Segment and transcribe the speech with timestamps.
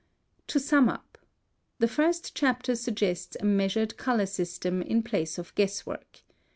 [0.47, 1.17] ](184) To sum up,
[1.77, 6.23] the first chapter suggests a measured color system in place of guess work.